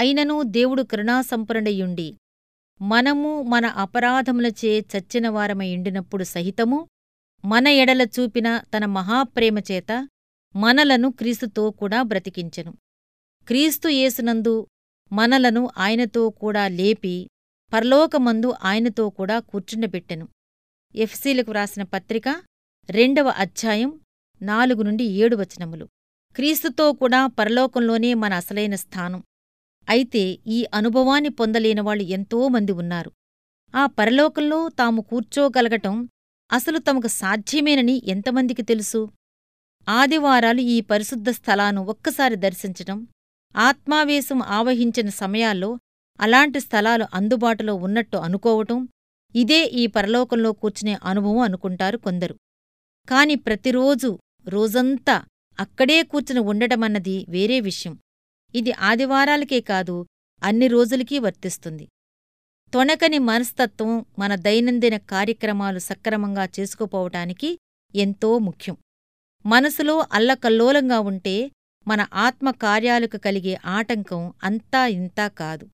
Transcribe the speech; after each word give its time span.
అయినను 0.00 0.42
దేవుడు 0.42 0.82
కరుణాసంపన్నుడయుండి 0.82 2.16
మనము 2.82 3.42
మన 3.42 3.66
అపరాధములచే 3.66 4.80
చచ్చినవారమయుండినప్పుడు 4.80 6.24
సహితము 6.24 6.88
మన 7.44 7.68
ఎడల 7.68 8.02
చూపిన 8.02 8.62
తన 8.76 8.84
మహాప్రేమచేత 8.84 10.08
మనలను 10.56 11.10
క్రీస్తుతో 11.10 11.70
కూడా 11.70 12.02
బ్రతికించెను. 12.02 12.74
క్రీస్తు 13.46 13.88
యేసునందు 13.88 14.66
మనలను 15.12 15.70
ఆయనతో 15.78 16.30
కూడా 16.30 16.68
లేపి 16.68 17.28
పరలోకమందు 17.72 18.54
ఆయనతో 18.64 19.10
కూడా 19.10 19.38
కూర్చుండబెట్టెను. 19.40 20.28
ఎఫ్సీలకు 20.94 21.50
వ్రాసిన 21.50 21.82
పత్రిక 21.82 22.28
రెండవ 22.90 23.28
అధ్యాయం 23.28 24.00
నాలుగు 24.42 24.82
నుండి 24.82 25.04
ఏడు 25.04 25.36
వచనములు. 25.36 25.88
క్రీస్తుతో 26.34 26.92
కూడా 26.92 27.26
పరలోకంలోనే 27.26 28.14
మన 28.14 28.34
అసలైన 28.34 28.74
స్థానం. 28.74 29.22
అయితే 29.88 30.38
ఈ 30.46 30.66
అనుభవాన్ని 30.74 31.28
పొందలేనివాళ్ళు 31.28 32.04
ఎంతోమంది 32.04 32.72
ఉన్నారు. 32.72 33.10
ఆ 33.74 33.86
పరలోకంలో 33.86 34.68
తాము 34.78 35.00
కూర్చోగలగటం 35.02 36.08
అసలు 36.52 36.78
తమకు 36.78 37.06
సాధ్యమేనని 37.06 38.02
ఎంతమందికి 38.06 38.62
తెలుసు? 38.62 39.08
ఆదివారాలు 39.88 40.60
ఈ 40.60 40.80
పరిశుద్ధ 40.80 41.30
స్థలాను 41.30 41.84
ఒక్కసారి 41.84 42.36
దర్శించటం 42.36 43.06
ఆత్మావేశం 43.56 44.42
ఆవహించిన 44.42 45.08
సమయాల్లో 45.08 45.78
అలాంటి 46.20 46.60
స్థలాలు 46.60 47.06
అందుబాటులో 47.14 47.74
ఉన్నట్టు 47.74 48.16
అనుకోవటం 48.16 48.88
ఇదే 49.34 49.64
ఈ 49.64 49.86
పరలోకంలో 49.86 50.52
కూర్చునే 50.52 50.98
అనుభవం 51.04 51.38
అనుకుంటారు 51.38 51.98
కొందరు. 51.98 52.34
కాని 53.08 53.34
ప్రతిరోజూ 53.34 54.18
రోజంతా 54.48 55.24
అక్కడే 55.60 56.02
కూర్చుని 56.02 56.40
ఉండటమన్నది 56.40 57.26
వేరే 57.28 57.60
విషయం. 57.60 57.98
ఇది 58.54 58.72
ఆదివారాలకే 58.72 59.60
కాదు 59.60 60.06
అన్ని 60.42 60.68
రోజులకీ 60.68 61.18
వర్తిస్తుంది. 61.18 61.88
తొణకని 62.74 63.18
మనస్తత్వం 63.18 64.04
మన 64.18 64.34
దైనందిన 64.34 64.96
కార్యక్రమాలు 64.96 65.78
సక్రమంగా 65.78 66.48
చేసుకుపోవటానికి 66.60 67.58
ఎంతో 67.94 68.38
ముఖ్యం. 68.38 68.76
మనసులో 69.46 70.06
అల్లకల్లోలంగా 70.12 71.00
ఉంటే 71.00 71.50
మన 71.88 72.06
ఆత్మ 72.14 72.50
కార్యాలకు 72.50 73.16
కలిగే 73.16 73.58
ఆటంకం 73.64 74.34
అంతా 74.42 74.86
ఇంతా 74.86 75.28
కాదు. 75.28 75.68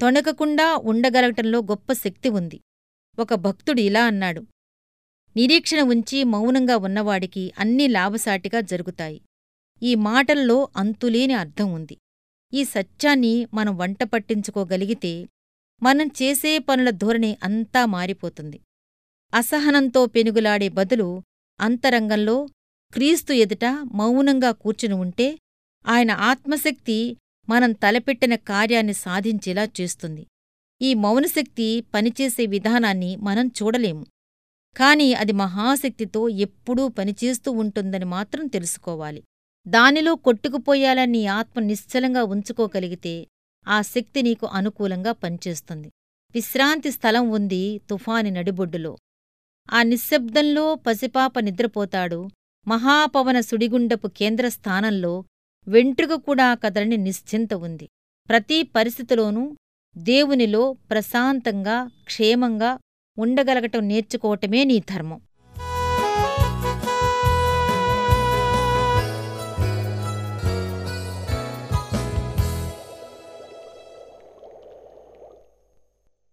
తొణకకుండా 0.00 0.76
ఉండగలగటంలో 0.76 1.58
గొప్ప 1.58 1.92
శక్తి 1.92 2.28
ఉంది. 2.28 2.60
ఒక 3.18 3.34
భక్తుడు 3.34 3.80
ఇలా 3.80 4.04
అన్నాడు. 4.04 4.46
నిరీక్షణ 5.36 5.80
ఉంచి 5.80 6.24
మౌనంగా 6.24 6.76
ఉన్నవాడికి 6.76 7.52
అన్నీ 7.58 7.88
లాభసాటిగా 7.88 8.60
జరుగుతాయి. 8.60 9.20
ఈ 9.82 9.94
మాటల్లో 9.94 10.68
అంతులేని 10.76 11.32
అర్థం 11.32 11.74
ఉంది. 11.74 11.96
ఈ 12.54 12.64
సత్యాన్ని 12.64 13.46
మనం 13.54 13.76
వంట 13.76 14.02
పట్టించుకోగలిగితే 14.02 15.28
మనం 15.82 16.06
చేసే 16.06 16.58
పనుల 16.58 16.90
ధోరణి 16.90 17.36
అంతా 17.42 17.86
మారిపోతుంది. 17.86 18.60
అసహనంతో 19.34 20.06
పెనుగులాడే 20.06 20.68
బదులు 20.68 21.22
అంతరంగంలో 21.60 22.48
క్రీస్తు 22.92 23.32
ఎదుట 23.32 23.64
మౌనంగా 23.94 24.50
కూర్చుని 24.50 24.94
ఉంటే 24.94 25.38
ఆయన 25.86 26.10
ఆత్మశక్తి 26.10 27.16
మనం 27.48 27.72
తలపెట్టిన 27.72 28.34
కార్యాన్ని 28.34 28.94
సాధించేలా 28.94 29.68
చేస్తుంది. 29.80 30.26
ఈ 30.82 30.94
మౌనశక్తి 30.94 31.84
పనిచేసే 31.94 32.46
విధానాన్ని 32.46 33.16
మనం 33.16 33.46
చూడలేము. 33.48 34.06
కాని 34.76 35.14
అది 35.14 35.32
మహాశక్తితో 35.32 36.28
ఎప్పుడూ 36.28 36.88
పనిచేస్తూ 36.88 37.52
ఉంటుందని 37.52 38.04
మాత్రం 38.04 38.46
తెలుసుకోవాలి. 38.46 39.22
దానిలో 39.68 40.14
కొట్టుకుపోయాలని 40.14 41.12
నీ 41.12 41.26
ఆత్మ 41.26 41.60
నిశ్చలంగా 41.60 42.24
ఉంచుకోగలిగితే 42.24 43.26
ఆ 43.68 43.82
శక్తి 43.82 44.22
నీకు 44.22 44.46
అనుకూలంగా 44.46 45.12
పనిచేస్తుంది. 45.12 45.90
విశ్రాంతి 46.34 46.90
స్థలం 46.90 47.30
ఉంది 47.30 47.80
తుఫాని 47.90 48.30
నడిబొడ్డులో. 48.30 48.96
ఆ 49.72 49.82
నిశ్శబ్దంలో 49.82 50.74
పసిపాప 50.74 51.38
నిద్రపోతాడు. 51.38 52.28
మహాపవన 52.68 53.40
సుడిగుండపు 53.40 54.06
కేంద్రస్థానంలో 54.06 55.24
వెంట్రుక 55.68 56.12
కూడా 56.12 56.54
కదలని 56.54 56.96
నిశ్చింత 56.96 57.54
ఉంది. 57.54 57.88
ప్రతి 58.28 58.62
పరిస్థితిలోనూ 58.62 59.56
దేవునిలో 59.96 60.72
ప్రశాంతంగా 60.72 61.90
క్షేమంగా 62.04 62.78
ఉండగలగటం 63.18 63.88
నేర్చుకోవటమే 63.88 64.64
నీ 64.64 64.78
ధర్మం. 64.78 65.20